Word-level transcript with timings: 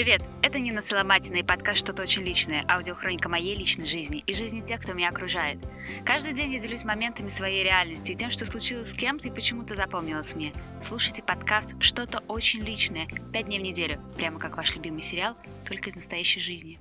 Привет! 0.00 0.22
Это 0.40 0.58
Нина 0.58 0.80
Соломатина 0.80 1.36
и 1.36 1.42
подкаст 1.42 1.80
«Что-то 1.80 2.00
очень 2.00 2.22
личное», 2.22 2.64
аудиохроника 2.66 3.28
моей 3.28 3.54
личной 3.54 3.84
жизни 3.84 4.24
и 4.26 4.32
жизни 4.32 4.62
тех, 4.62 4.80
кто 4.80 4.94
меня 4.94 5.10
окружает. 5.10 5.58
Каждый 6.06 6.32
день 6.32 6.54
я 6.54 6.58
делюсь 6.58 6.84
моментами 6.84 7.28
своей 7.28 7.62
реальности 7.62 8.12
и 8.12 8.14
тем, 8.14 8.30
что 8.30 8.46
случилось 8.46 8.88
с 8.88 8.94
кем-то 8.94 9.28
и 9.28 9.30
почему-то 9.30 9.74
запомнилось 9.74 10.34
мне. 10.34 10.54
Слушайте 10.82 11.22
подкаст 11.22 11.76
«Что-то 11.80 12.20
очень 12.28 12.60
личное» 12.60 13.08
пять 13.30 13.44
дней 13.44 13.58
в 13.58 13.62
неделю, 13.62 14.00
прямо 14.16 14.38
как 14.38 14.56
ваш 14.56 14.74
любимый 14.74 15.02
сериал, 15.02 15.36
только 15.68 15.90
из 15.90 15.96
настоящей 15.96 16.40
жизни. 16.40 16.80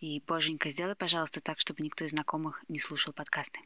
И, 0.00 0.22
боженька, 0.26 0.68
сделай, 0.68 0.96
пожалуйста, 0.96 1.40
так, 1.40 1.60
чтобы 1.60 1.82
никто 1.82 2.04
из 2.04 2.10
знакомых 2.10 2.62
не 2.68 2.78
слушал 2.78 3.14
подкасты. 3.14 3.58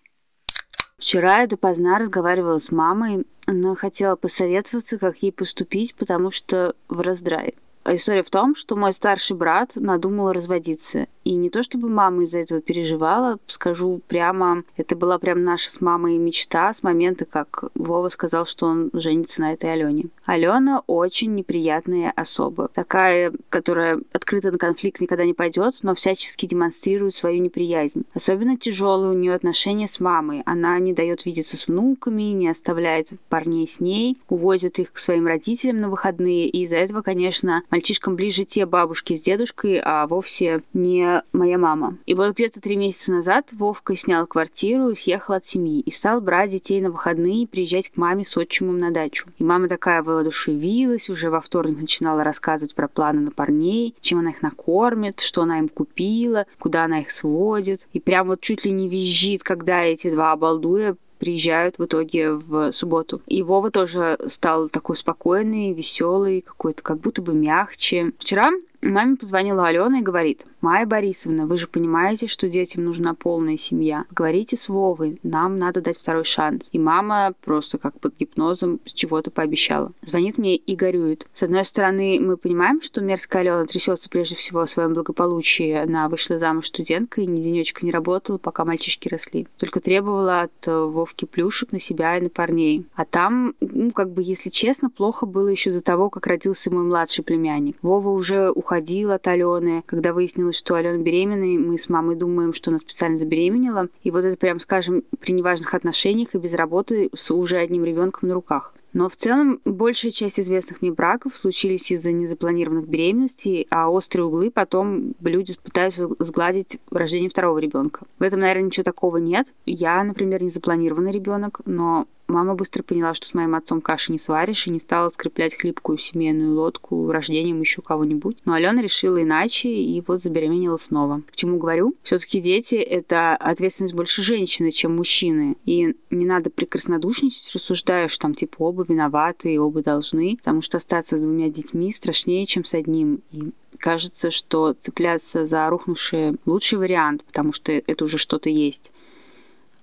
Вчера 0.99 1.41
я 1.41 1.49
допоздна 1.49 1.99
разговаривала 1.99 2.61
с 2.61 2.71
мамой. 2.71 3.27
Она 3.47 3.75
хотела 3.75 4.15
посоветоваться, 4.15 4.99
как 4.99 5.21
ей 5.21 5.33
поступить, 5.33 5.97
потому 5.97 6.31
что 6.31 6.77
в 6.89 7.01
раздрае. 7.01 7.55
А 7.85 7.95
история 7.95 8.23
в 8.23 8.31
том, 8.31 8.57
что 8.57 8.77
мой 8.77 8.93
старший 8.93 9.37
брат 9.37 9.73
надумал 9.75 10.33
разводиться. 10.33 11.07
И 11.25 11.35
не 11.35 11.49
то 11.49 11.63
чтобы 11.63 11.89
мама 11.89 12.25
из-за 12.25 12.39
этого 12.39 12.61
переживала, 12.61 13.39
скажу 13.47 14.01
прямо, 14.07 14.65
это 14.77 14.95
была 14.95 15.19
прям 15.19 15.43
наша 15.43 15.71
с 15.71 15.81
мамой 15.81 16.19
мечта 16.19 16.73
с 16.73 16.83
момента, 16.83 17.25
как 17.25 17.65
Вова 17.75 18.11
сказал, 18.11 18.45
что 18.45 18.67
он 18.67 18.91
женится 18.93 19.41
на 19.41 19.53
этой 19.55 19.73
Алене. 19.73 20.07
Алена 20.27 20.83
очень 20.87 21.35
неприятная 21.35 22.13
особа. 22.15 22.69
Такая, 22.69 23.33
которая 23.49 24.01
открыто 24.13 24.53
на 24.53 24.59
конфликт 24.59 25.01
никогда 25.01 25.25
не 25.25 25.33
пойдет, 25.33 25.77
но 25.83 25.95
всячески 25.95 26.47
демонстрирует 26.47 27.15
свою 27.15 27.41
неприязнь. 27.41 28.05
Особенно 28.15 28.57
тяжелые 28.59 29.11
у 29.11 29.19
нее 29.19 29.35
отношения 29.35 29.89
с 29.89 30.01
мамой. 30.01 30.43
Она 30.45 30.79
не 30.79 30.93
дает 30.93 31.25
видеться 31.25 31.57
с 31.57 31.69
внуками, 31.69 32.23
не 32.23 32.49
оставляет 32.49 33.09
парней 33.29 33.67
с 33.67 33.81
ней, 33.81 34.19
увозит 34.29 34.79
их 34.79 34.93
к 34.93 34.99
своим 34.99 35.27
родителям 35.27 35.81
на 35.81 35.89
выходные. 35.89 36.49
И 36.49 36.65
из-за 36.65 36.77
этого, 36.77 37.01
конечно, 37.01 37.63
мальчишкам 37.75 38.15
ближе 38.15 38.45
те 38.45 38.67
бабушки 38.67 39.17
с 39.17 39.21
дедушкой, 39.21 39.81
а 39.83 40.07
вовсе 40.07 40.63
не 40.75 41.25
моя 41.33 41.59
мама. 41.59 41.99
И 42.07 42.15
вот 42.15 42.35
где-то 42.35 42.61
три 42.61 42.77
месяца 42.77 43.11
назад 43.11 43.49
Вовка 43.51 43.97
снял 43.97 44.29
квартиру, 44.29 44.95
съехал 44.95 45.35
от 45.35 45.45
семьи 45.45 45.81
и 45.81 45.91
стал 45.91 46.21
брать 46.21 46.51
детей 46.51 46.81
на 46.81 46.93
выходные 46.93 47.43
и 47.43 47.47
приезжать 47.47 47.89
к 47.89 47.97
маме 47.97 48.25
с 48.25 48.37
отчимом 48.37 48.79
на 48.79 48.93
дачу. 48.93 49.27
И 49.39 49.43
мама 49.43 49.67
такая 49.67 50.05
воодушевилась, 50.05 51.11
уже 51.11 51.31
во 51.31 51.41
вторник 51.41 51.81
начинала 51.81 52.23
рассказывать 52.23 52.77
про 52.77 52.87
планы 52.87 53.23
на 53.23 53.33
парней, 53.33 53.97
чем 54.01 54.21
она 54.21 54.31
их 54.31 54.41
накормит, 54.41 55.19
что 55.19 55.43
она 55.43 55.59
им 55.59 55.69
купила, 55.69 56.47
куда 56.61 56.85
она 56.85 57.01
их 57.01 57.11
сводит. 57.11 57.89
И 57.93 57.99
прям 57.99 58.29
вот 58.29 58.41
чуть 58.41 58.65
ли 58.65 58.71
не 58.71 58.89
визжит, 58.89 59.43
когда 59.43 59.83
эти 59.83 60.13
два 60.13 60.31
обалдуя 60.31 60.95
приезжают 61.25 61.79
в 61.79 61.85
итоге 61.87 62.33
в 62.33 62.71
субботу. 62.73 63.23
И 63.27 63.43
Вова 63.43 63.71
тоже 63.71 64.19
стал 64.27 64.69
такой 64.69 64.95
спокойный, 64.95 65.73
веселый, 65.73 66.43
какой-то 66.43 66.83
как 66.83 66.99
будто 66.99 67.23
бы 67.23 67.33
мягче. 67.33 68.13
Вчера 68.19 68.51
Маме 68.85 69.17
позвонила 69.17 69.67
Алена 69.67 70.01
и 70.01 70.03
говорит, 70.03 70.45
«Майя 70.61 70.87
Борисовна, 70.87 71.47
вы 71.47 71.57
же 71.57 71.67
понимаете, 71.67 72.27
что 72.27 72.49
детям 72.49 72.85
нужна 72.85 73.15
полная 73.15 73.57
семья. 73.57 74.05
Говорите 74.11 74.57
с 74.57 74.69
Вовой, 74.69 75.19
нам 75.23 75.59
надо 75.59 75.81
дать 75.81 75.99
второй 75.99 76.25
шанс». 76.25 76.63
И 76.73 76.79
мама 76.79 77.33
просто 77.43 77.79
как 77.79 77.99
под 77.99 78.17
гипнозом 78.19 78.81
чего-то 78.85 79.31
пообещала. 79.31 79.93
Звонит 80.03 80.37
мне 80.37 80.57
и 80.57 80.77
горюет. 80.77 81.27
С 81.35 81.43
одной 81.43 81.65
стороны, 81.65 82.19
мы 82.21 82.37
понимаем, 82.37 82.83
что 82.83 83.01
мерзкая 83.01 83.43
Алена 83.43 83.65
трясется 83.65 84.11
прежде 84.11 84.37
всего 84.37 84.61
о 84.61 84.67
своем 84.67 84.93
благополучии. 84.93 85.73
Она 85.73 86.09
вышла 86.09 86.39
замуж 86.39 86.67
студенткой, 86.67 87.27
ни 87.27 87.43
денечка 87.43 87.85
не 87.85 87.91
работала, 87.93 88.37
пока 88.37 88.65
мальчишки 88.65 89.09
росли. 89.09 89.49
Только 89.57 89.81
требовала 89.81 90.43
от 90.43 90.67
Вовки 90.67 91.25
плюшек 91.25 91.73
на 91.73 91.81
себя 91.81 92.19
и 92.19 92.21
на 92.21 92.29
парней. 92.29 92.87
А 92.95 93.07
там, 93.07 93.55
ну, 93.61 93.93
как 93.93 94.11
бы, 94.11 94.23
если 94.23 94.51
честно, 94.51 94.91
плохо 94.91 95.25
было 95.25 95.49
еще 95.49 95.73
до 95.73 95.81
того, 95.81 96.11
как 96.11 96.27
родился 96.27 96.71
мой 96.71 96.85
младший 96.85 97.25
племянник. 97.25 97.77
Вова 97.81 98.11
уже 98.11 98.51
уходил 98.51 98.74
уходил 98.75 99.13
от 99.13 99.27
Алены. 99.29 99.83
Когда 99.87 100.13
выяснилось, 100.13 100.57
что 100.57 100.75
Алена 100.75 100.99
беременна, 100.99 101.61
мы 101.61 101.79
с 101.79 101.89
мамой 101.89 102.17
думаем, 102.17 102.53
что 102.53 102.71
она 102.71 102.79
специально 102.79 103.19
забеременела. 103.19 103.89
И 104.03 104.11
вот 104.11 104.25
это, 104.25 104.37
прям 104.37 104.59
скажем, 104.59 105.05
при 105.21 105.33
неважных 105.33 105.75
отношениях 105.75 106.35
и 106.35 106.39
без 106.39 106.55
работы 106.55 107.11
с 107.15 107.31
уже 107.31 107.59
одним 107.59 107.85
ребенком 107.85 108.29
на 108.29 108.35
руках. 108.35 108.75
Но 108.93 109.09
в 109.09 109.17
целом 109.17 109.61
большая 109.65 110.13
часть 110.13 110.39
известных 110.39 110.81
мне 110.81 110.93
браков 110.93 111.35
случились 111.35 111.91
из-за 111.91 112.13
незапланированных 112.13 112.89
беременностей, 112.89 113.67
а 113.71 113.91
острые 113.91 114.27
углы 114.27 114.51
потом 114.53 115.15
люди 115.21 115.57
пытаются 115.61 116.09
сгладить 116.21 116.79
рождение 116.91 117.29
второго 117.29 117.59
ребенка. 117.59 118.03
В 118.19 118.23
этом, 118.23 118.41
наверное, 118.41 118.67
ничего 118.67 118.85
такого 118.85 119.17
нет. 119.17 119.49
Я, 119.67 120.03
например, 120.05 120.43
незапланированный 120.43 121.11
ребенок, 121.11 121.61
но 121.65 122.07
Мама 122.27 122.55
быстро 122.55 122.83
поняла, 122.83 123.13
что 123.15 123.27
с 123.27 123.35
моим 123.35 123.55
отцом 123.55 123.81
каши 123.81 124.11
не 124.11 124.19
сваришь, 124.19 124.67
и 124.67 124.71
не 124.71 124.81
стала 124.81 125.11
скреплять 125.11 125.55
хлипкую 125.57 125.99
семейную 125.99 126.55
лодку 126.55 127.11
рождением 127.11 127.61
еще 127.61 127.83
кого-нибудь. 127.83 128.39
Но 128.45 128.55
Алена 128.55 128.81
решила 128.81 129.23
иначе, 129.23 129.69
и 129.69 130.03
вот 130.07 130.23
забеременела 130.23 130.79
снова. 130.79 131.23
К 131.31 131.37
чему 131.37 131.59
говорю? 131.59 131.95
Все-таки 132.03 132.41
дети— 132.41 132.75
это 132.77 133.37
ответственность 133.37 133.95
больше 133.95 134.23
женщины, 134.23 134.71
чем 134.71 134.97
мужчины. 134.97 135.57
И 135.67 135.95
не 136.11 136.25
надо 136.25 136.51
прекраснодушничать, 136.51 137.55
рассуждая, 137.55 138.09
что 138.09 138.23
там 138.23 138.35
типа 138.35 138.57
оба 138.59 138.85
виноваты 138.89 139.53
и 139.53 139.59
оба 139.59 139.83
должны, 139.83 140.37
потому 140.39 140.63
что 140.63 140.79
остаться 140.79 141.19
с 141.19 141.21
двумя 141.21 141.51
детьми 141.51 141.93
страшнее, 141.93 142.47
чем 142.47 142.65
с 142.65 142.73
одним. 142.73 143.21
И 143.33 143.53
кажется, 143.79 144.31
что 144.31 144.75
цепляться 144.81 145.47
за 145.47 145.69
рухнувшее 145.69 146.37
лучший 146.47 146.79
вариант, 146.79 147.23
потому 147.25 147.53
что 147.53 147.73
это 147.73 148.05
уже 148.05 148.17
что-то 148.17 148.49
есть. 148.49 148.91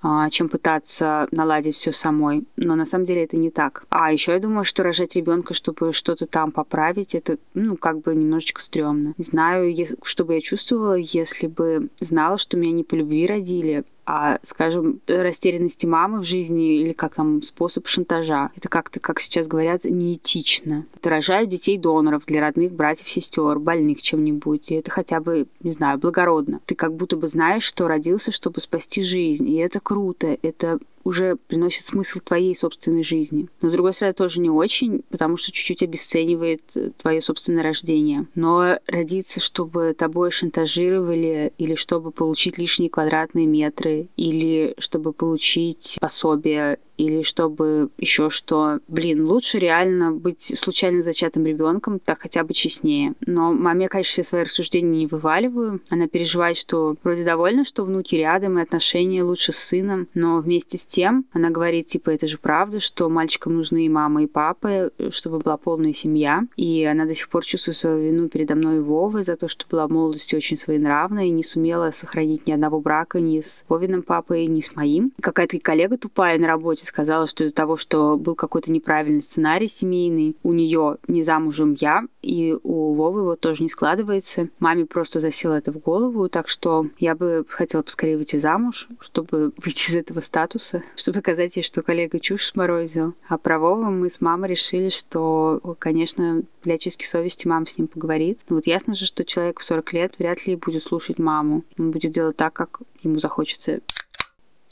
А, 0.03 0.29
чем 0.29 0.49
пытаться 0.49 1.27
наладить 1.31 1.75
все 1.75 1.93
самой. 1.93 2.45
Но 2.55 2.75
на 2.75 2.85
самом 2.85 3.05
деле 3.05 3.23
это 3.23 3.37
не 3.37 3.51
так. 3.51 3.85
А 3.89 4.11
еще 4.11 4.31
я 4.31 4.39
думаю, 4.39 4.65
что 4.65 4.83
рожать 4.83 5.15
ребенка, 5.15 5.53
чтобы 5.53 5.93
что-то 5.93 6.25
там 6.25 6.51
поправить, 6.51 7.13
это, 7.13 7.37
ну, 7.53 7.77
как 7.77 8.01
бы 8.01 8.15
немножечко 8.15 8.61
стрёмно. 8.61 9.13
Не 9.17 9.23
знаю, 9.23 9.75
что 10.03 10.25
бы 10.25 10.33
я 10.35 10.41
чувствовала, 10.41 10.95
если 10.95 11.47
бы 11.47 11.89
знала, 11.99 12.37
что 12.37 12.57
меня 12.57 12.71
не 12.71 12.83
по 12.83 12.95
любви 12.95 13.27
родили, 13.27 13.83
а, 14.13 14.39
скажем, 14.43 14.99
растерянности 15.07 15.85
мамы 15.85 16.19
в 16.19 16.25
жизни 16.25 16.81
или 16.81 16.91
как 16.91 17.15
там 17.15 17.41
способ 17.41 17.87
шантажа. 17.87 18.51
Это 18.57 18.67
как-то, 18.67 18.99
как 18.99 19.21
сейчас 19.21 19.47
говорят, 19.47 19.85
неэтично. 19.85 20.85
Рожают 21.01 21.49
детей 21.49 21.77
доноров 21.77 22.25
для 22.25 22.41
родных 22.41 22.73
братьев, 22.73 23.07
сестер, 23.07 23.57
больных 23.59 24.01
чем-нибудь. 24.01 24.69
И 24.69 24.75
это 24.75 24.91
хотя 24.91 25.21
бы, 25.21 25.47
не 25.61 25.71
знаю, 25.71 25.97
благородно. 25.97 26.59
Ты 26.65 26.75
как 26.75 26.93
будто 26.93 27.15
бы 27.15 27.29
знаешь, 27.29 27.63
что 27.63 27.87
родился, 27.87 28.33
чтобы 28.33 28.59
спасти 28.59 29.01
жизнь. 29.01 29.47
И 29.47 29.55
это 29.55 29.79
круто. 29.79 30.37
Это 30.41 30.79
уже 31.03 31.35
приносит 31.35 31.85
смысл 31.85 32.19
твоей 32.19 32.55
собственной 32.55 33.03
жизни. 33.03 33.47
Но, 33.61 33.69
с 33.69 33.71
другой 33.71 33.93
стороны, 33.93 34.13
тоже 34.13 34.39
не 34.39 34.49
очень, 34.49 35.03
потому 35.09 35.37
что 35.37 35.51
чуть-чуть 35.51 35.83
обесценивает 35.83 36.61
э, 36.75 36.91
твое 36.97 37.21
собственное 37.21 37.63
рождение. 37.63 38.27
Но 38.35 38.77
родиться, 38.87 39.39
чтобы 39.39 39.93
тобой 39.97 40.31
шантажировали, 40.31 41.53
или 41.57 41.75
чтобы 41.75 42.11
получить 42.11 42.57
лишние 42.57 42.89
квадратные 42.89 43.45
метры, 43.45 44.07
или 44.15 44.75
чтобы 44.77 45.13
получить 45.13 45.97
пособие, 45.99 46.77
или 47.01 47.23
чтобы 47.23 47.89
еще 47.97 48.29
что. 48.29 48.79
Блин, 48.87 49.25
лучше 49.25 49.57
реально 49.57 50.11
быть 50.11 50.53
случайно 50.57 51.01
зачатым 51.01 51.45
ребенком, 51.47 51.99
так 51.99 52.21
хотя 52.21 52.43
бы 52.43 52.53
честнее. 52.53 53.13
Но 53.25 53.51
маме, 53.53 53.89
конечно, 53.89 54.11
все 54.11 54.23
свои 54.23 54.43
рассуждения 54.43 54.99
не 54.99 55.07
вываливаю. 55.07 55.81
Она 55.89 56.07
переживает, 56.07 56.57
что 56.57 56.95
вроде 57.03 57.23
довольна, 57.23 57.65
что 57.65 57.85
внуки 57.85 58.15
рядом, 58.15 58.59
и 58.59 58.61
отношения 58.61 59.23
лучше 59.23 59.51
с 59.51 59.57
сыном, 59.57 60.07
но 60.13 60.39
вместе 60.41 60.77
с 60.77 60.85
тем 60.91 61.25
она 61.31 61.49
говорит, 61.49 61.87
типа, 61.87 62.09
это 62.09 62.27
же 62.27 62.37
правда, 62.37 62.79
что 62.79 63.09
мальчикам 63.09 63.55
нужны 63.55 63.85
и 63.85 63.89
мама, 63.89 64.23
и 64.23 64.27
папа, 64.27 64.91
чтобы 65.09 65.39
была 65.39 65.57
полная 65.57 65.93
семья. 65.93 66.43
И 66.57 66.83
она 66.83 67.05
до 67.05 67.15
сих 67.15 67.29
пор 67.29 67.45
чувствует 67.45 67.77
свою 67.77 67.99
вину 67.99 68.27
передо 68.27 68.55
мной 68.55 68.77
и 68.77 68.79
Вовой 68.79 69.23
за 69.23 69.37
то, 69.37 69.47
что 69.47 69.65
была 69.69 69.87
в 69.87 69.91
молодости 69.91 70.35
очень 70.35 70.57
своенравна 70.57 71.27
и 71.27 71.31
не 71.31 71.43
сумела 71.43 71.91
сохранить 71.91 72.45
ни 72.45 72.51
одного 72.51 72.81
брака 72.81 73.19
ни 73.19 73.39
с 73.39 73.63
Вовиным 73.69 74.03
папой, 74.03 74.45
ни 74.47 74.61
с 74.61 74.75
моим. 74.75 75.13
Какая-то 75.21 75.59
коллега 75.59 75.97
тупая 75.97 76.37
на 76.37 76.47
работе 76.47 76.85
сказала, 76.85 77.27
что 77.27 77.45
из-за 77.45 77.55
того, 77.55 77.77
что 77.77 78.17
был 78.17 78.35
какой-то 78.35 78.71
неправильный 78.71 79.23
сценарий 79.23 79.67
семейный, 79.67 80.35
у 80.43 80.51
нее 80.51 80.97
не 81.07 81.23
замужем 81.23 81.77
я, 81.79 82.03
и 82.21 82.57
у 82.63 82.93
Вовы 82.93 83.21
его 83.21 83.35
тоже 83.35 83.63
не 83.63 83.69
складывается. 83.69 84.49
Маме 84.59 84.85
просто 84.85 85.19
засела 85.19 85.53
это 85.55 85.71
в 85.71 85.77
голову, 85.77 86.27
так 86.27 86.49
что 86.49 86.87
я 86.99 87.15
бы 87.15 87.45
хотела 87.47 87.81
поскорее 87.81 88.17
выйти 88.17 88.37
замуж, 88.37 88.89
чтобы 88.99 89.53
выйти 89.57 89.91
из 89.91 89.95
этого 89.95 90.19
статуса, 90.21 90.80
чтобы 90.95 91.19
показать 91.19 91.55
ей, 91.55 91.63
что 91.63 91.81
коллега 91.81 92.19
чушь 92.19 92.47
сморозил. 92.47 93.15
А 93.27 93.37
про 93.37 93.59
Вову 93.59 93.85
мы 93.85 94.09
с 94.09 94.21
мамой 94.21 94.49
решили, 94.49 94.89
что, 94.89 95.59
конечно, 95.79 96.43
для 96.63 96.77
чистки 96.77 97.05
совести 97.05 97.47
мама 97.47 97.67
с 97.67 97.77
ним 97.77 97.87
поговорит. 97.87 98.39
Но 98.49 98.57
вот 98.57 98.67
ясно 98.67 98.95
же, 98.95 99.05
что 99.05 99.25
человек 99.25 99.59
в 99.59 99.63
40 99.63 99.93
лет 99.93 100.19
вряд 100.19 100.45
ли 100.47 100.55
будет 100.55 100.83
слушать 100.83 101.19
маму. 101.19 101.63
Он 101.77 101.91
будет 101.91 102.11
делать 102.11 102.37
так, 102.37 102.53
как 102.53 102.81
ему 103.03 103.19
захочется. 103.19 103.81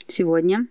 Сегодня 0.08 0.68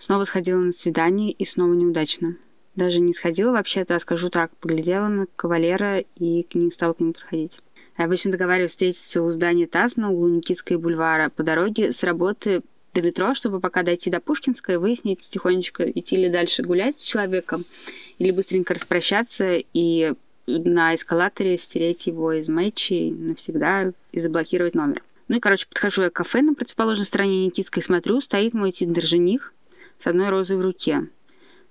Снова 0.00 0.24
сходила 0.24 0.60
на 0.60 0.72
свидание 0.72 1.30
и 1.30 1.44
снова 1.44 1.74
неудачно. 1.74 2.36
Даже 2.74 3.00
не 3.00 3.12
сходила 3.12 3.52
вообще-то, 3.52 3.96
а 3.96 4.00
скажу 4.00 4.30
так, 4.30 4.56
поглядела 4.56 5.08
на 5.08 5.26
кавалера 5.36 5.98
и 5.98 6.46
не 6.54 6.70
стала 6.70 6.94
к 6.94 7.00
нему 7.00 7.12
подходить. 7.12 7.58
Я 7.98 8.06
обычно 8.06 8.32
договариваюсь 8.32 8.70
встретиться 8.70 9.22
у 9.22 9.30
здания 9.30 9.66
ТАСС 9.66 9.96
на 9.96 10.10
углу 10.10 10.28
Никитской 10.28 10.78
бульвара 10.78 11.28
по 11.28 11.42
дороге 11.42 11.92
с 11.92 12.02
работы 12.02 12.62
до 12.94 13.02
метро, 13.02 13.34
чтобы 13.34 13.60
пока 13.60 13.82
дойти 13.82 14.10
до 14.10 14.20
Пушкинской, 14.20 14.78
выяснить 14.78 15.20
тихонечко, 15.20 15.84
идти 15.84 16.16
ли 16.16 16.28
дальше 16.28 16.62
гулять 16.62 16.98
с 16.98 17.02
человеком, 17.02 17.64
или 18.18 18.30
быстренько 18.30 18.74
распрощаться 18.74 19.62
и 19.72 20.12
на 20.46 20.94
эскалаторе 20.94 21.58
стереть 21.58 22.06
его 22.06 22.32
из 22.32 22.48
матчей 22.48 23.12
навсегда 23.12 23.92
и 24.12 24.20
заблокировать 24.20 24.74
номер. 24.74 25.02
Ну 25.28 25.36
и, 25.36 25.40
короче, 25.40 25.66
подхожу 25.68 26.02
я 26.02 26.10
к 26.10 26.14
кафе 26.14 26.42
на 26.42 26.54
противоположной 26.54 27.06
стороне 27.06 27.46
Никитской, 27.46 27.82
смотрю, 27.82 28.20
стоит 28.20 28.52
мой 28.52 28.72
тиндер-жених 28.72 29.54
с 29.98 30.06
одной 30.06 30.30
розой 30.30 30.56
в 30.56 30.60
руке. 30.60 31.06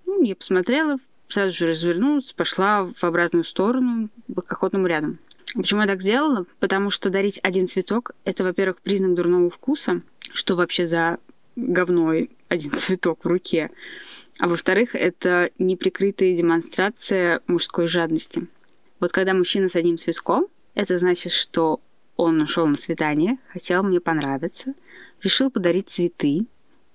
Ну, 0.06 0.24
я 0.24 0.36
посмотрела, 0.36 0.98
сразу 1.28 1.56
же 1.56 1.68
развернулась, 1.68 2.32
пошла 2.32 2.86
в 2.86 3.04
обратную 3.04 3.44
сторону, 3.44 4.10
к 4.34 4.52
охотному 4.52 4.88
рядом. 4.88 5.20
Почему 5.56 5.82
я 5.82 5.88
так 5.88 6.02
сделала? 6.02 6.46
Потому 6.60 6.90
что 6.90 7.10
дарить 7.10 7.40
один 7.44 7.68
цветок– 7.68 8.12
это, 8.24 8.44
во-первых, 8.44 8.82
признак 8.82 9.16
дурного 9.16 9.50
вкуса, 9.50 10.02
что 10.34 10.56
вообще 10.56 10.88
за 10.88 11.20
говно 11.56 12.14
один 12.48 12.72
цветок 12.78 13.24
в 13.24 13.28
руке. 13.28 13.70
А 14.40 14.48
во-вторых, 14.48 14.96
это 14.96 15.52
неприкрытая 15.60 16.36
демонстрация 16.36 17.42
мужской 17.48 17.88
жадности. 17.88 18.48
Вот 19.00 19.12
когда 19.12 19.34
мужчина 19.34 19.70
с 19.70 19.76
одним 19.76 19.98
цветком, 19.98 20.48
это 20.76 20.98
значит, 20.98 21.32
что 21.32 21.82
он 22.16 22.42
ушел 22.42 22.68
на 22.68 22.78
свидание, 22.78 23.38
хотел 23.50 23.84
мне 23.84 24.00
понравиться, 24.00 24.74
решил 25.22 25.50
подарить 25.50 25.90
цветы, 25.90 26.46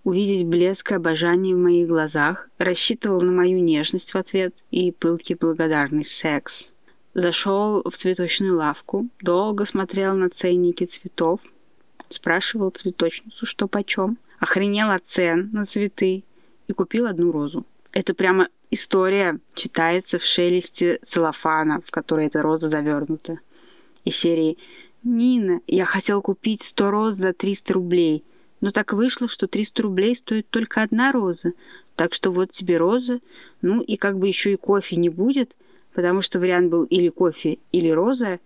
увидеть 0.05 0.47
блеск 0.47 0.93
и 0.93 0.95
обожание 0.95 1.55
в 1.55 1.59
моих 1.59 1.89
глазах, 1.89 2.49
рассчитывал 2.59 3.23
на 3.23 3.33
мою 3.33 3.59
нежность 3.59 4.13
в 4.13 4.17
ответ 4.17 4.55
и 4.71 4.93
пылкий 4.93 5.35
благодарный 5.35 6.05
секс. 6.05 6.69
Зашел 7.15 7.83
в 7.83 7.97
цветочную 7.97 8.57
лавку, 8.57 9.09
долго 9.21 9.65
смотрел 9.65 10.15
на 10.15 10.29
ценники 10.29 10.85
цветов, 10.85 11.41
спрашивал 12.09 12.71
цветочницу, 12.71 13.47
что 13.47 13.69
почем, 13.69 14.19
охренел 14.39 14.91
от 14.91 15.06
цен 15.06 15.51
на 15.53 15.65
цветы 15.65 16.25
и 16.67 16.73
купил 16.73 17.06
одну 17.06 17.33
розу. 17.33 17.65
Это 17.93 18.15
прямо 18.15 18.49
история 18.71 19.39
читается 19.55 20.19
в 20.19 20.25
шелесте 20.25 20.99
целлофана, 21.05 21.81
в 21.81 21.91
которой 21.91 22.27
эта 22.27 22.43
роза 22.43 22.69
завернута. 22.69 23.39
Из 24.05 24.17
серии 24.17 24.59
«Нина, 25.03 25.61
я 25.67 25.85
хотел 25.85 26.23
купить 26.23 26.62
100 26.62 26.91
роз 26.91 27.17
за 27.17 27.33
300 27.33 27.73
рублей, 27.75 28.25
но 28.61 28.71
так 28.71 28.93
вышло, 28.93 29.29
что 29.29 29.47
300 29.47 29.83
рублей 29.83 30.17
стоит 30.17 30.49
только 30.49 30.83
одна 30.83 31.12
роза, 31.12 31.53
так 31.97 32.15
что 32.15 32.31
вот 32.31 32.50
тебе 32.50 32.79
роза, 32.79 33.21
ну 33.62 33.81
и 33.81 33.97
как 33.97 34.19
бы 34.19 34.27
еще 34.27 34.53
и 34.53 34.57
кофе 34.57 34.97
не 34.97 35.09
будет, 35.09 35.57
потому 35.93 36.23
что 36.23 36.41
вариант 36.41 36.71
был 36.71 36.85
или 36.85 37.09
кофе, 37.09 37.59
или 37.73 37.89
роза, 37.89 38.41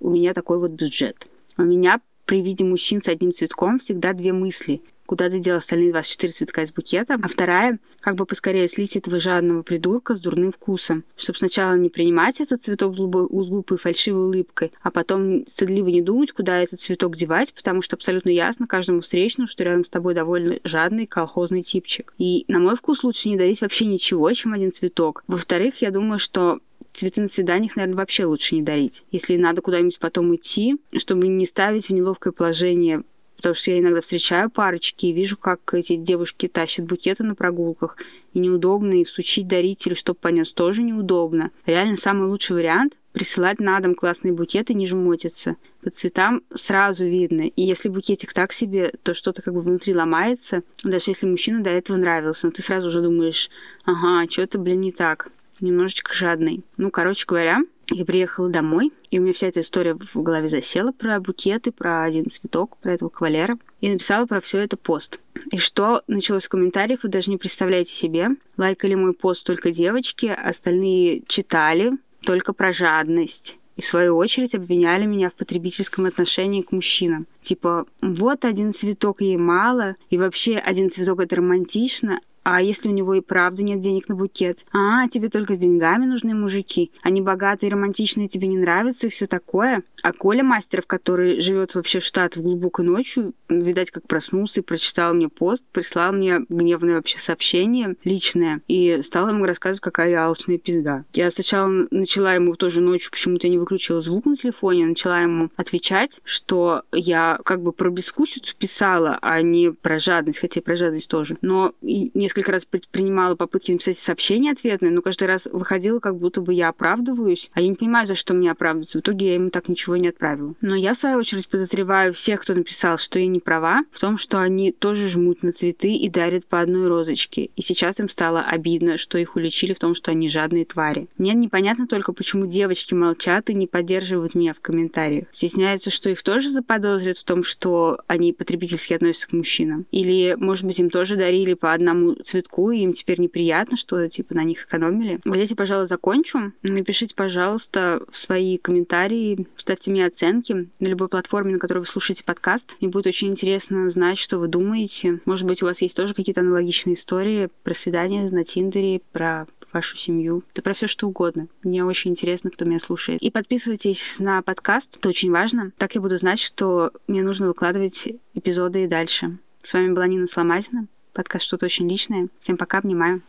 у 0.00 0.10
меня 0.10 0.34
такой 0.34 0.58
вот 0.58 0.72
бюджет. 0.72 1.26
У 1.56 1.62
меня 1.62 2.00
при 2.30 2.42
виде 2.42 2.62
мужчин 2.64 3.02
с 3.02 3.08
одним 3.08 3.32
цветком 3.32 3.80
всегда 3.80 4.12
две 4.12 4.32
мысли 4.32 4.82
куда 5.04 5.28
ты 5.28 5.40
дел 5.40 5.56
остальные 5.56 5.90
24 5.90 6.32
цветка 6.32 6.62
из 6.62 6.72
букета, 6.72 7.18
а 7.20 7.26
вторая, 7.26 7.80
как 7.98 8.14
бы 8.14 8.26
поскорее 8.26 8.68
слить 8.68 8.94
этого 8.94 9.18
жадного 9.18 9.62
придурка 9.62 10.14
с 10.14 10.20
дурным 10.20 10.52
вкусом, 10.52 11.02
чтобы 11.16 11.36
сначала 11.36 11.74
не 11.74 11.88
принимать 11.88 12.40
этот 12.40 12.62
цветок 12.62 12.94
с 12.94 12.96
глупой 12.96 13.76
фальшивой 13.76 14.26
улыбкой, 14.26 14.70
а 14.80 14.92
потом 14.92 15.44
стыдливо 15.48 15.88
не 15.88 16.00
думать, 16.00 16.30
куда 16.30 16.62
этот 16.62 16.80
цветок 16.80 17.16
девать, 17.16 17.52
потому 17.52 17.82
что 17.82 17.96
абсолютно 17.96 18.30
ясно 18.30 18.68
каждому 18.68 19.00
встречному, 19.00 19.48
что 19.48 19.64
рядом 19.64 19.84
с 19.84 19.88
тобой 19.88 20.14
довольно 20.14 20.60
жадный 20.62 21.08
колхозный 21.08 21.64
типчик. 21.64 22.14
И 22.16 22.44
на 22.46 22.60
мой 22.60 22.76
вкус 22.76 23.02
лучше 23.02 23.30
не 23.30 23.36
дарить 23.36 23.62
вообще 23.62 23.86
ничего, 23.86 24.32
чем 24.32 24.52
один 24.52 24.70
цветок. 24.70 25.24
Во-вторых, 25.26 25.82
я 25.82 25.90
думаю, 25.90 26.20
что 26.20 26.60
цветы 27.00 27.22
на 27.22 27.28
свиданиях, 27.28 27.76
наверное, 27.76 27.96
вообще 27.96 28.26
лучше 28.26 28.54
не 28.54 28.62
дарить. 28.62 29.04
Если 29.10 29.36
надо 29.36 29.62
куда-нибудь 29.62 29.98
потом 29.98 30.34
идти, 30.36 30.76
чтобы 30.96 31.28
не 31.28 31.46
ставить 31.46 31.86
в 31.86 31.90
неловкое 31.90 32.32
положение 32.32 33.02
потому 33.36 33.54
что 33.54 33.70
я 33.70 33.78
иногда 33.78 34.02
встречаю 34.02 34.50
парочки 34.50 35.06
и 35.06 35.12
вижу, 35.14 35.38
как 35.38 35.72
эти 35.72 35.96
девушки 35.96 36.46
тащат 36.46 36.84
букеты 36.84 37.24
на 37.24 37.34
прогулках, 37.34 37.96
и 38.34 38.38
неудобно, 38.38 39.00
и 39.00 39.04
всучить 39.04 39.48
дарителю, 39.48 39.96
чтобы 39.96 40.18
понес, 40.20 40.52
тоже 40.52 40.82
неудобно. 40.82 41.50
Реально 41.64 41.96
самый 41.96 42.28
лучший 42.28 42.56
вариант 42.56 42.98
присылать 43.12 43.58
на 43.58 43.80
дом 43.80 43.94
классные 43.94 44.34
букеты, 44.34 44.74
не 44.74 44.86
жмотиться. 44.86 45.56
По 45.82 45.88
цветам 45.88 46.42
сразу 46.54 47.06
видно. 47.06 47.42
И 47.42 47.62
если 47.62 47.88
букетик 47.88 48.34
так 48.34 48.52
себе, 48.52 48.92
то 49.02 49.14
что-то 49.14 49.40
как 49.40 49.54
бы 49.54 49.62
внутри 49.62 49.94
ломается, 49.94 50.62
даже 50.84 51.12
если 51.12 51.26
мужчина 51.26 51.62
до 51.62 51.70
этого 51.70 51.96
нравился, 51.96 52.44
но 52.46 52.52
ты 52.52 52.60
сразу 52.60 52.88
уже 52.88 53.00
думаешь, 53.00 53.48
ага, 53.86 54.30
что-то, 54.30 54.58
блин, 54.58 54.82
не 54.82 54.92
так. 54.92 55.32
Немножечко 55.60 56.14
жадный. 56.14 56.64
Ну, 56.76 56.90
короче 56.90 57.26
говоря, 57.26 57.60
я 57.90 58.04
приехала 58.04 58.48
домой, 58.48 58.92
и 59.10 59.18
у 59.18 59.22
меня 59.22 59.32
вся 59.32 59.48
эта 59.48 59.60
история 59.60 59.94
в 59.94 60.22
голове 60.22 60.48
засела 60.48 60.92
про 60.92 61.18
букеты, 61.20 61.72
про 61.72 62.04
один 62.04 62.30
цветок, 62.30 62.76
про 62.78 62.92
этого 62.92 63.08
кавалера. 63.08 63.58
И 63.80 63.90
написала 63.90 64.26
про 64.26 64.40
все 64.40 64.58
это 64.58 64.76
пост. 64.76 65.20
И 65.50 65.58
что 65.58 66.02
началось 66.06 66.44
в 66.44 66.48
комментариях, 66.48 67.02
вы 67.02 67.08
даже 67.08 67.30
не 67.30 67.36
представляете 67.36 67.92
себе. 67.92 68.28
Лайкали 68.56 68.94
мой 68.94 69.12
пост 69.12 69.44
только 69.44 69.70
девочки, 69.72 70.26
остальные 70.26 71.22
читали 71.26 71.92
только 72.24 72.52
про 72.52 72.72
жадность. 72.72 73.56
И 73.76 73.82
в 73.82 73.86
свою 73.86 74.16
очередь 74.16 74.54
обвиняли 74.54 75.06
меня 75.06 75.30
в 75.30 75.34
потребительском 75.34 76.04
отношении 76.04 76.60
к 76.60 76.70
мужчинам. 76.70 77.26
Типа, 77.40 77.86
вот 78.02 78.44
один 78.44 78.72
цветок 78.72 79.22
ей 79.22 79.38
мало, 79.38 79.96
и 80.10 80.18
вообще 80.18 80.56
один 80.56 80.90
цветок 80.90 81.20
это 81.20 81.36
романтично, 81.36 82.20
а 82.42 82.62
если 82.62 82.88
у 82.88 82.92
него 82.92 83.14
и 83.14 83.20
правда 83.20 83.62
нет 83.62 83.80
денег 83.80 84.08
на 84.08 84.14
букет? 84.14 84.64
А, 84.72 85.08
тебе 85.08 85.28
только 85.28 85.54
с 85.54 85.58
деньгами 85.58 86.06
нужны 86.06 86.34
мужики. 86.34 86.90
Они 87.02 87.20
богатые, 87.20 87.70
романтичные, 87.70 88.28
тебе 88.28 88.48
не 88.48 88.56
нравятся 88.56 89.06
и 89.06 89.10
все 89.10 89.26
такое. 89.26 89.82
А 90.02 90.12
Коля 90.12 90.42
Мастеров, 90.42 90.86
который 90.86 91.40
живет 91.40 91.74
вообще 91.74 92.00
в 92.00 92.04
штат 92.04 92.36
в 92.36 92.42
глубокой 92.42 92.84
ночью, 92.86 93.34
видать, 93.48 93.90
как 93.90 94.06
проснулся 94.06 94.60
и 94.60 94.64
прочитал 94.64 95.14
мне 95.14 95.28
пост, 95.28 95.64
прислал 95.72 96.12
мне 96.12 96.40
гневное 96.48 96.96
вообще 96.96 97.18
сообщение 97.18 97.96
личное 98.04 98.62
и 98.66 99.02
стал 99.02 99.28
ему 99.28 99.44
рассказывать, 99.44 99.80
какая 99.80 100.10
я 100.10 100.26
алчная 100.26 100.58
пизда. 100.58 101.04
Я 101.12 101.30
сначала 101.30 101.86
начала 101.90 102.34
ему 102.34 102.54
тоже 102.54 102.80
ночью, 102.80 103.10
почему-то 103.10 103.48
не 103.48 103.58
выключила 103.58 104.00
звук 104.00 104.24
на 104.24 104.36
телефоне, 104.36 104.86
начала 104.86 105.20
ему 105.20 105.50
отвечать, 105.56 106.20
что 106.24 106.82
я 106.92 107.38
как 107.44 107.62
бы 107.62 107.72
про 107.72 107.90
бескусицу 107.90 108.54
писала, 108.56 109.18
а 109.20 109.42
не 109.42 109.72
про 109.72 109.98
жадность, 109.98 110.38
хотя 110.38 110.62
про 110.62 110.76
жадность 110.76 111.08
тоже. 111.08 111.36
Но 111.42 111.74
не 111.82 112.28
несколько 112.30 112.52
раз 112.52 112.64
предпринимала 112.64 113.34
попытки 113.34 113.72
написать 113.72 113.98
сообщение 113.98 114.52
ответное, 114.52 114.90
но 114.90 115.02
каждый 115.02 115.26
раз 115.26 115.48
выходила, 115.50 115.98
как 115.98 116.16
будто 116.16 116.40
бы 116.40 116.54
я 116.54 116.68
оправдываюсь, 116.68 117.50
а 117.54 117.60
я 117.60 117.66
не 117.66 117.74
понимаю, 117.74 118.06
за 118.06 118.14
что 118.14 118.34
мне 118.34 118.52
оправдываться. 118.52 118.98
В 118.98 119.00
итоге 119.00 119.30
я 119.30 119.34
ему 119.34 119.50
так 119.50 119.68
ничего 119.68 119.96
не 119.96 120.08
отправила. 120.08 120.54
Но 120.60 120.76
я, 120.76 120.94
в 120.94 120.96
свою 120.96 121.18
очередь, 121.18 121.48
подозреваю 121.48 122.12
всех, 122.12 122.42
кто 122.42 122.54
написал, 122.54 122.98
что 122.98 123.18
я 123.18 123.26
не 123.26 123.40
права, 123.40 123.82
в 123.90 123.98
том, 123.98 124.16
что 124.16 124.40
они 124.40 124.70
тоже 124.70 125.08
жмут 125.08 125.42
на 125.42 125.50
цветы 125.50 125.92
и 125.92 126.08
дарят 126.08 126.46
по 126.46 126.60
одной 126.60 126.86
розочке. 126.86 127.50
И 127.56 127.62
сейчас 127.62 127.98
им 127.98 128.08
стало 128.08 128.42
обидно, 128.42 128.96
что 128.96 129.18
их 129.18 129.34
уличили 129.34 129.74
в 129.74 129.80
том, 129.80 129.96
что 129.96 130.12
они 130.12 130.28
жадные 130.28 130.64
твари. 130.64 131.08
Мне 131.18 131.34
непонятно 131.34 131.88
только, 131.88 132.12
почему 132.12 132.46
девочки 132.46 132.94
молчат 132.94 133.50
и 133.50 133.54
не 133.54 133.66
поддерживают 133.66 134.36
меня 134.36 134.54
в 134.54 134.60
комментариях. 134.60 135.26
Стесняются, 135.32 135.90
что 135.90 136.10
их 136.10 136.22
тоже 136.22 136.48
заподозрят 136.48 137.18
в 137.18 137.24
том, 137.24 137.42
что 137.42 137.98
они 138.06 138.32
потребительски 138.32 138.94
относятся 138.94 139.26
к 139.26 139.32
мужчинам. 139.32 139.86
Или, 139.90 140.36
может 140.38 140.64
быть, 140.64 140.78
им 140.78 140.90
тоже 140.90 141.16
дарили 141.16 141.54
по 141.54 141.72
одному 141.72 142.16
цветку, 142.22 142.70
и 142.70 142.80
им 142.80 142.92
теперь 142.92 143.20
неприятно, 143.20 143.76
что 143.76 144.08
типа 144.08 144.34
на 144.34 144.44
них 144.44 144.66
экономили. 144.66 145.20
Вот 145.24 145.36
здесь 145.36 145.50
я, 145.50 145.56
пожалуй, 145.56 145.86
закончу. 145.86 146.52
Напишите, 146.62 147.14
пожалуйста, 147.14 148.02
свои 148.12 148.58
комментарии, 148.58 149.46
ставьте 149.56 149.90
мне 149.90 150.06
оценки 150.06 150.68
на 150.78 150.86
любой 150.86 151.08
платформе, 151.08 151.52
на 151.52 151.58
которой 151.58 151.80
вы 151.80 151.86
слушаете 151.86 152.24
подкаст. 152.24 152.76
Мне 152.80 152.90
будет 152.90 153.06
очень 153.06 153.28
интересно 153.28 153.90
знать, 153.90 154.18
что 154.18 154.38
вы 154.38 154.48
думаете. 154.48 155.20
Может 155.24 155.46
быть, 155.46 155.62
у 155.62 155.66
вас 155.66 155.82
есть 155.82 155.96
тоже 155.96 156.14
какие-то 156.14 156.40
аналогичные 156.40 156.94
истории 156.94 157.48
про 157.62 157.74
свидания 157.74 158.28
на 158.30 158.44
Тиндере, 158.44 159.00
про 159.12 159.46
вашу 159.72 159.96
семью, 159.96 160.42
да 160.54 160.62
про 160.62 160.74
все 160.74 160.86
что 160.86 161.06
угодно. 161.06 161.48
Мне 161.62 161.84
очень 161.84 162.12
интересно, 162.12 162.50
кто 162.50 162.64
меня 162.64 162.80
слушает. 162.80 163.22
И 163.22 163.30
подписывайтесь 163.30 164.18
на 164.18 164.42
подкаст, 164.42 164.96
это 164.96 165.08
очень 165.08 165.30
важно. 165.30 165.72
Так 165.78 165.94
я 165.94 166.00
буду 166.00 166.16
знать, 166.16 166.40
что 166.40 166.92
мне 167.06 167.22
нужно 167.22 167.48
выкладывать 167.48 168.08
эпизоды 168.34 168.84
и 168.84 168.88
дальше. 168.88 169.38
С 169.62 169.72
вами 169.72 169.92
была 169.92 170.06
Нина 170.06 170.26
Сломатина 170.26 170.88
подкаст 171.20 171.44
«Что-то 171.44 171.66
очень 171.66 171.86
личное». 171.86 172.28
Всем 172.40 172.56
пока, 172.56 172.78
обнимаю. 172.78 173.20